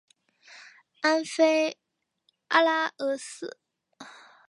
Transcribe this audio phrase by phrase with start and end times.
[1.03, 1.77] 安菲
[2.47, 3.59] 阿拉俄斯。